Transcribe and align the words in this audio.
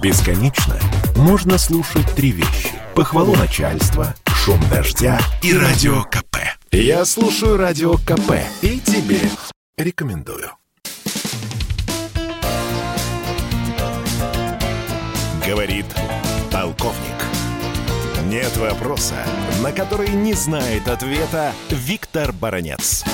Бесконечно 0.00 0.76
можно 1.16 1.58
слушать 1.58 2.06
три 2.14 2.30
вещи. 2.30 2.70
Похвалу 2.94 3.34
начальства, 3.34 4.14
шум 4.26 4.60
дождя 4.70 5.18
и 5.42 5.52
радио 5.52 6.04
КП. 6.04 6.36
Я 6.70 7.04
слушаю 7.04 7.56
радио 7.56 7.94
КП 7.94 8.34
и 8.62 8.78
тебе 8.78 9.18
рекомендую. 9.76 10.50
Говорит 15.44 15.86
полковник. 16.52 17.18
Нет 18.26 18.56
вопроса, 18.56 19.16
на 19.62 19.72
который 19.72 20.10
не 20.10 20.34
знает 20.34 20.86
ответа 20.86 21.52
Виктор 21.70 22.32
Баранец. 22.32 23.04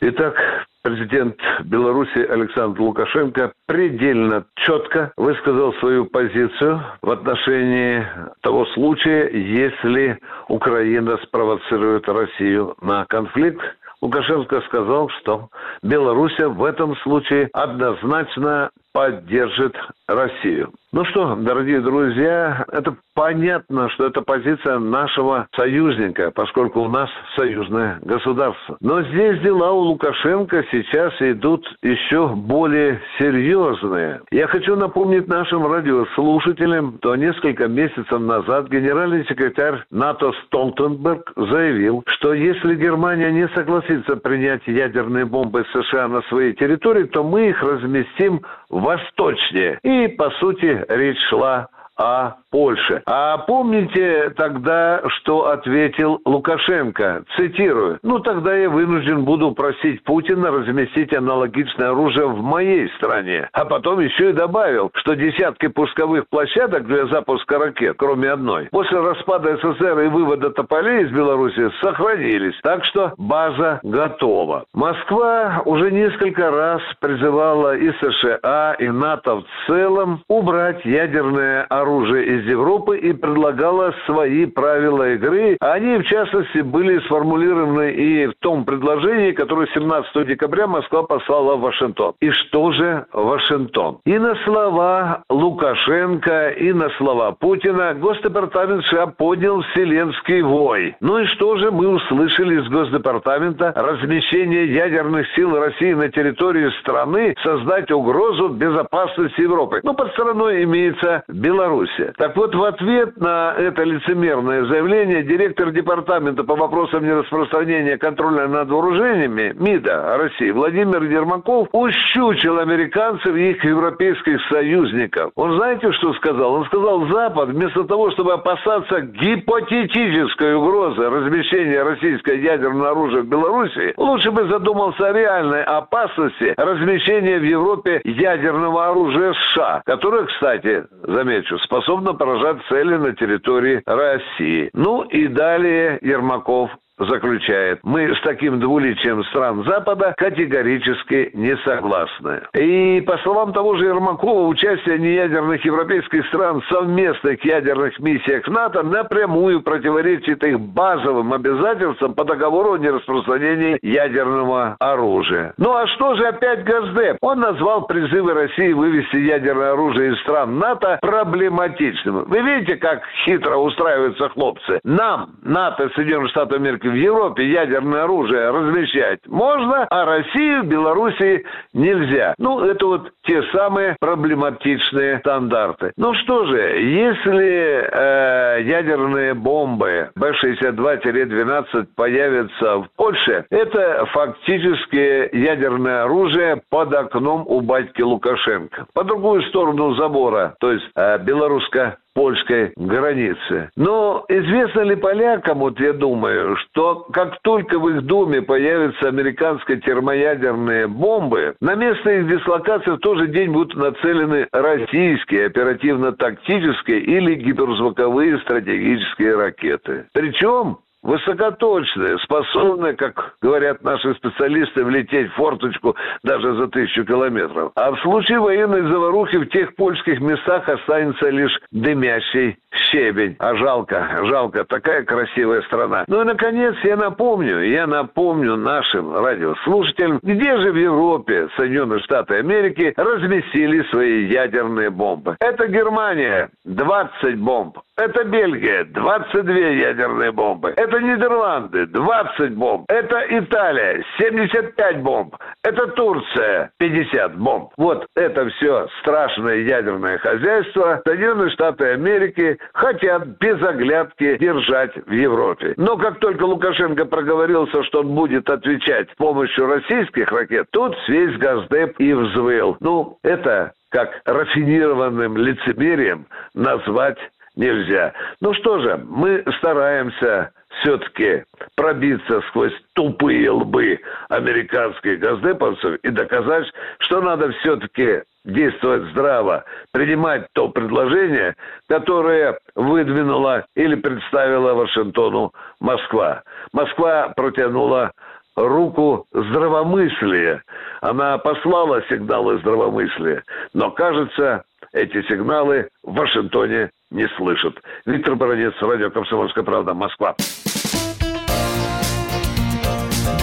Итак, 0.00 0.34
Президент 0.82 1.36
Беларуси 1.64 2.18
Александр 2.18 2.80
Лукашенко 2.80 3.52
предельно 3.66 4.46
четко 4.54 5.12
высказал 5.18 5.74
свою 5.74 6.06
позицию 6.06 6.82
в 7.02 7.10
отношении 7.10 8.06
того 8.40 8.64
случая, 8.72 9.28
если 9.28 10.18
Украина 10.48 11.18
спровоцирует 11.18 12.08
Россию 12.08 12.76
на 12.80 13.04
конфликт. 13.04 13.60
Лукашенко 14.00 14.62
сказал, 14.62 15.10
что 15.20 15.50
Беларусь 15.82 16.38
в 16.38 16.64
этом 16.64 16.96
случае 16.98 17.50
однозначно 17.52 18.70
поддержит 18.94 19.76
Россию. 20.14 20.72
Ну 20.92 21.04
что, 21.04 21.36
дорогие 21.36 21.80
друзья, 21.80 22.64
это 22.72 22.96
понятно, 23.14 23.88
что 23.90 24.06
это 24.06 24.22
позиция 24.22 24.80
нашего 24.80 25.46
союзника, 25.54 26.32
поскольку 26.34 26.80
у 26.80 26.88
нас 26.88 27.08
союзное 27.36 28.00
государство. 28.02 28.76
Но 28.80 29.00
здесь 29.02 29.40
дела 29.40 29.70
у 29.70 29.82
Лукашенко 29.82 30.64
сейчас 30.72 31.12
идут 31.20 31.64
еще 31.82 32.26
более 32.34 33.00
серьезные. 33.20 34.22
Я 34.32 34.48
хочу 34.48 34.74
напомнить 34.74 35.28
нашим 35.28 35.64
радиослушателям, 35.70 36.96
что 36.98 37.14
несколько 37.14 37.68
месяцев 37.68 38.18
назад 38.18 38.68
генеральный 38.68 39.24
секретарь 39.26 39.84
НАТО 39.92 40.32
Столтенберг 40.46 41.32
заявил, 41.36 42.02
что 42.08 42.34
если 42.34 42.74
Германия 42.74 43.30
не 43.30 43.46
согласится 43.54 44.16
принять 44.16 44.66
ядерные 44.66 45.24
бомбы 45.24 45.64
США 45.72 46.08
на 46.08 46.22
своей 46.22 46.54
территории, 46.54 47.04
то 47.04 47.22
мы 47.22 47.50
их 47.50 47.62
разместим 47.62 48.40
восточнее. 48.70 49.78
И, 49.84 49.99
по 50.08 50.30
сути, 50.32 50.84
речь 50.88 51.20
шла 51.28 51.68
о 51.96 52.32
Польше. 52.50 53.02
А 53.06 53.38
помните 53.38 54.30
тогда, 54.36 55.02
что 55.08 55.48
ответил 55.48 56.20
Лукашенко? 56.24 57.24
Цитирую. 57.36 57.98
«Ну, 58.02 58.18
тогда 58.18 58.56
я 58.56 58.68
вынужден 58.68 59.24
буду 59.24 59.52
просить 59.52 60.02
Путина 60.04 60.50
разместить 60.50 61.14
аналогичное 61.14 61.90
оружие 61.90 62.26
в 62.26 62.42
моей 62.42 62.88
стране». 62.96 63.48
А 63.52 63.64
потом 63.64 64.00
еще 64.00 64.30
и 64.30 64.32
добавил, 64.32 64.90
что 64.94 65.14
десятки 65.14 65.68
пусковых 65.68 66.28
площадок 66.28 66.86
для 66.86 67.06
запуска 67.06 67.58
ракет, 67.58 67.96
кроме 67.98 68.30
одной, 68.30 68.68
после 68.70 69.00
распада 69.00 69.56
СССР 69.56 70.00
и 70.00 70.08
вывода 70.08 70.50
тополей 70.50 71.04
из 71.04 71.10
Беларуси 71.10 71.70
сохранились. 71.82 72.58
Так 72.62 72.84
что 72.84 73.12
база 73.16 73.80
готова. 73.82 74.64
Москва 74.74 75.62
уже 75.64 75.90
несколько 75.90 76.50
раз 76.50 76.82
призывала 77.00 77.76
и 77.76 77.90
США, 78.00 78.74
и 78.78 78.88
НАТО 78.88 79.36
в 79.36 79.44
целом 79.66 80.22
убрать 80.28 80.84
ядерное 80.84 81.64
оружие 81.64 82.38
из 82.38 82.39
из 82.40 82.46
Европы 82.46 82.98
и 82.98 83.12
предлагала 83.12 83.94
свои 84.06 84.46
правила 84.46 85.12
игры. 85.12 85.56
Они, 85.60 85.98
в 85.98 86.04
частности, 86.04 86.58
были 86.58 86.98
сформулированы 87.00 87.92
и 87.92 88.26
в 88.26 88.34
том 88.40 88.64
предложении, 88.64 89.32
которое 89.32 89.68
17 89.68 90.26
декабря 90.26 90.66
Москва 90.66 91.02
послала 91.02 91.56
в 91.56 91.60
Вашингтон. 91.60 92.14
И 92.20 92.30
что 92.30 92.72
же 92.72 93.06
Вашингтон? 93.12 93.98
И 94.04 94.18
на 94.18 94.34
слова 94.44 95.22
Лукашенко, 95.28 96.50
и 96.50 96.72
на 96.72 96.90
слова 96.90 97.32
Путина 97.32 97.94
Госдепартамент 97.94 98.84
США 98.86 99.06
поднял 99.06 99.62
вселенский 99.62 100.42
вой. 100.42 100.96
Ну 101.00 101.18
и 101.18 101.26
что 101.26 101.56
же 101.56 101.70
мы 101.70 101.88
услышали 101.88 102.60
из 102.60 102.68
Госдепартамента? 102.68 103.72
Размещение 103.76 104.74
ядерных 104.74 105.26
сил 105.34 105.58
России 105.58 105.92
на 105.92 106.08
территории 106.08 106.70
страны 106.80 107.34
создать 107.42 107.90
угрозу 107.90 108.48
безопасности 108.48 109.40
Европы. 109.40 109.80
Ну, 109.82 109.94
под 109.94 110.10
страной 110.12 110.64
имеется 110.64 111.22
Белоруссия. 111.28 112.12
Так 112.16 112.29
вот, 112.36 112.54
в 112.54 112.62
ответ 112.64 113.16
на 113.18 113.54
это 113.56 113.82
лицемерное 113.82 114.64
заявление 114.66 115.22
директор 115.22 115.70
департамента 115.70 116.44
по 116.44 116.56
вопросам 116.56 117.04
нераспространения 117.04 117.96
контроля 117.98 118.48
над 118.48 118.70
вооружениями 118.70 119.54
МИДа 119.58 120.16
России 120.18 120.50
Владимир 120.50 121.02
Ермаков 121.02 121.68
ущучил 121.72 122.58
американцев 122.58 123.34
и 123.34 123.50
их 123.50 123.64
европейских 123.64 124.40
союзников. 124.48 125.32
Он 125.36 125.56
знаете, 125.56 125.92
что 125.92 126.12
сказал? 126.14 126.54
Он 126.54 126.64
сказал, 126.66 127.06
Запад 127.08 127.50
вместо 127.50 127.84
того, 127.84 128.10
чтобы 128.12 128.34
опасаться 128.34 129.00
гипотетической 129.00 130.54
угрозы 130.54 131.08
размещения 131.08 131.82
российского 131.82 132.34
ядерного 132.34 132.90
оружия 132.90 133.22
в 133.22 133.26
Беларуси, 133.26 133.94
лучше 133.96 134.30
бы 134.30 134.46
задумался 134.48 135.08
о 135.08 135.12
реальной 135.12 135.62
опасности 135.62 136.54
размещения 136.56 137.38
в 137.38 137.44
Европе 137.44 138.00
ядерного 138.04 138.88
оружия 138.88 139.34
США, 139.34 139.82
которое, 139.84 140.26
кстати, 140.26 140.84
замечу, 141.02 141.58
способно 141.58 142.14
поражать 142.20 142.58
цели 142.68 142.96
на 142.96 143.14
территории 143.14 143.82
России. 143.86 144.68
Ну 144.74 145.04
и 145.04 145.26
далее 145.26 145.98
Ермаков 146.02 146.70
заключает, 147.00 147.80
мы 147.82 148.14
с 148.14 148.20
таким 148.22 148.60
двуличием 148.60 149.24
стран 149.24 149.64
Запада 149.64 150.14
категорически 150.16 151.30
не 151.34 151.56
согласны. 151.58 152.42
И 152.54 153.00
по 153.06 153.16
словам 153.18 153.52
того 153.52 153.76
же 153.76 153.86
Ермакова, 153.86 154.46
участие 154.46 154.98
неядерных 154.98 155.64
европейских 155.64 156.26
стран 156.26 156.60
в 156.60 156.66
совместных 156.66 157.44
ядерных 157.44 157.98
миссиях 157.98 158.46
НАТО 158.48 158.82
напрямую 158.82 159.62
противоречит 159.62 160.44
их 160.44 160.60
базовым 160.60 161.32
обязательствам 161.32 162.14
по 162.14 162.24
договору 162.24 162.74
о 162.74 162.78
нераспространении 162.78 163.78
ядерного 163.82 164.76
оружия. 164.78 165.54
Ну 165.56 165.74
а 165.74 165.86
что 165.88 166.14
же 166.14 166.26
опять 166.26 166.64
Газдеп? 166.64 167.16
Он 167.22 167.40
назвал 167.40 167.86
призывы 167.86 168.34
России 168.34 168.72
вывести 168.72 169.16
ядерное 169.16 169.72
оружие 169.72 170.12
из 170.12 170.20
стран 170.20 170.58
НАТО 170.58 170.98
проблематичным. 171.00 172.24
Вы 172.24 172.40
видите, 172.40 172.76
как 172.76 173.02
хитро 173.24 173.56
устраиваются 173.56 174.28
хлопцы? 174.30 174.80
Нам, 174.84 175.30
НАТО, 175.42 175.90
Соединенные 175.94 176.28
Штаты 176.28 176.56
Америки, 176.56 176.89
в 176.90 176.94
Европе 176.94 177.46
ядерное 177.46 178.04
оружие 178.04 178.50
размещать 178.50 179.20
можно, 179.26 179.86
а 179.90 180.04
Россию, 180.04 180.64
Белоруссии 180.64 181.44
нельзя. 181.72 182.34
Ну, 182.38 182.60
это 182.60 182.86
вот 182.86 183.10
те 183.24 183.42
самые 183.52 183.96
проблематичные 184.00 185.18
стандарты. 185.20 185.92
Ну 185.96 186.14
что 186.14 186.46
же, 186.46 186.58
если 186.58 187.88
э, 187.90 188.62
ядерные 188.62 189.34
бомбы 189.34 190.10
Б-62-12 190.16 191.88
появятся 191.96 192.78
в 192.78 192.88
Польше, 192.96 193.44
это 193.50 194.06
фактически 194.12 195.34
ядерное 195.36 196.04
оружие 196.04 196.62
под 196.70 196.92
окном 196.94 197.44
у 197.46 197.60
батьки 197.60 198.02
Лукашенко. 198.02 198.86
По 198.94 199.04
другую 199.04 199.42
сторону 199.44 199.94
забора, 199.94 200.54
то 200.60 200.72
есть 200.72 200.86
э, 200.96 201.18
белорусско 201.18 201.98
польской 202.20 202.72
границы. 202.76 203.70
Но 203.76 204.26
известно 204.28 204.80
ли 204.80 204.94
полякам, 204.94 205.60
вот 205.60 205.80
я 205.80 205.94
думаю, 205.94 206.54
что 206.56 207.06
как 207.14 207.40
только 207.40 207.78
в 207.78 207.88
их 207.88 208.02
доме 208.02 208.42
появятся 208.42 209.08
американские 209.08 209.80
термоядерные 209.80 210.86
бомбы, 210.86 211.54
на 211.62 211.74
место 211.76 212.10
их 212.10 212.28
дислокации 212.28 212.90
в 212.90 212.98
тот 212.98 213.16
же 213.16 213.28
день 213.28 213.52
будут 213.52 213.74
нацелены 213.74 214.48
российские 214.52 215.46
оперативно-тактические 215.46 217.00
или 217.00 217.36
гиперзвуковые 217.36 218.38
стратегические 218.40 219.36
ракеты. 219.36 220.04
Причем 220.12 220.76
высокоточная, 221.02 222.18
способная, 222.18 222.94
как 222.94 223.34
говорят 223.40 223.82
наши 223.82 224.14
специалисты, 224.14 224.84
влететь 224.84 225.30
в 225.32 225.34
форточку 225.34 225.96
даже 226.22 226.54
за 226.54 226.68
тысячу 226.68 227.04
километров. 227.04 227.72
А 227.74 227.92
в 227.92 228.00
случае 228.00 228.40
военной 228.40 228.82
заварухи 228.82 229.38
в 229.38 229.48
тех 229.48 229.74
польских 229.76 230.20
местах 230.20 230.68
останется 230.68 231.28
лишь 231.30 231.58
дымящий 231.70 232.58
щебень. 232.90 233.36
А 233.38 233.54
жалко, 233.56 234.20
жалко, 234.24 234.64
такая 234.64 235.04
красивая 235.04 235.62
страна. 235.62 236.04
Ну 236.06 236.22
и, 236.22 236.24
наконец, 236.24 236.74
я 236.84 236.96
напомню, 236.96 237.62
я 237.62 237.86
напомню 237.86 238.56
нашим 238.56 239.14
радиослушателям, 239.16 240.20
где 240.22 240.56
же 240.58 240.72
в 240.72 240.76
Европе 240.76 241.48
Соединенные 241.56 242.00
Штаты 242.00 242.36
Америки 242.36 242.92
разместили 242.96 243.82
свои 243.90 244.26
ядерные 244.26 244.90
бомбы. 244.90 245.36
Это 245.40 245.66
Германия, 245.66 246.50
20 246.64 247.38
бомб. 247.38 247.78
Это 248.00 248.24
Бельгия, 248.24 248.84
22 248.84 249.54
ядерные 249.54 250.32
бомбы. 250.32 250.72
Это 250.74 251.00
Нидерланды, 251.00 251.84
20 251.84 252.54
бомб. 252.54 252.86
Это 252.88 253.26
Италия, 253.28 254.02
75 254.16 255.02
бомб. 255.02 255.36
Это 255.62 255.86
Турция, 255.88 256.70
50 256.78 257.36
бомб. 257.36 257.68
Вот 257.76 258.06
это 258.16 258.48
все 258.48 258.88
страшное 259.00 259.56
ядерное 259.56 260.16
хозяйство 260.16 261.02
Соединенные 261.04 261.50
Штаты 261.50 261.88
Америки 261.88 262.58
хотят 262.72 263.38
без 263.38 263.62
оглядки 263.62 264.38
держать 264.38 264.96
в 265.06 265.12
Европе. 265.12 265.74
Но 265.76 265.98
как 265.98 266.20
только 266.20 266.44
Лукашенко 266.44 267.04
проговорился, 267.04 267.82
что 267.84 268.00
он 268.00 268.14
будет 268.14 268.48
отвечать 268.48 269.10
с 269.10 269.16
помощью 269.16 269.66
российских 269.66 270.32
ракет, 270.32 270.68
тут 270.70 270.96
весь 271.06 271.36
Газдеп 271.36 272.00
и 272.00 272.14
взвыл. 272.14 272.78
Ну, 272.80 273.18
это 273.22 273.74
как 273.90 274.22
рафинированным 274.24 275.36
лицемерием 275.36 276.26
назвать 276.54 277.18
нельзя. 277.56 278.12
Ну 278.40 278.54
что 278.54 278.80
же, 278.80 279.00
мы 279.08 279.44
стараемся 279.58 280.52
все-таки 280.80 281.44
пробиться 281.76 282.40
сквозь 282.48 282.72
тупые 282.94 283.50
лбы 283.50 283.98
американских 284.28 285.18
газдеповцев 285.18 285.96
и 285.96 286.10
доказать, 286.10 286.66
что 286.98 287.20
надо 287.20 287.50
все-таки 287.52 288.22
действовать 288.44 289.10
здраво, 289.10 289.64
принимать 289.92 290.46
то 290.54 290.68
предложение, 290.68 291.54
которое 291.88 292.58
выдвинула 292.74 293.66
или 293.74 293.94
представила 293.96 294.74
Вашингтону 294.74 295.52
Москва. 295.80 296.42
Москва 296.72 297.32
протянула 297.36 298.12
руку 298.56 299.26
здравомыслия. 299.32 300.62
Она 301.00 301.38
послала 301.38 302.02
сигналы 302.08 302.58
здравомыслия, 302.58 303.42
но, 303.74 303.90
кажется, 303.90 304.64
эти 304.92 305.22
сигналы 305.22 305.88
в 306.02 306.14
Вашингтоне 306.14 306.90
не 307.10 307.26
слышат. 307.36 307.76
Виктор 308.06 308.36
Бородец, 308.36 308.74
радио 308.80 309.10
«Комсомольская 309.10 309.64
правда», 309.64 309.94
Москва. 309.94 310.36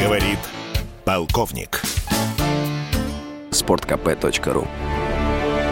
Говорит 0.00 0.38
полковник. 1.04 1.80
Спорткп.ру 3.50 4.64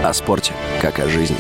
О 0.05 0.12
спорте, 0.12 0.53
как 0.81 0.99
о 0.99 1.09
жизни. 1.09 1.37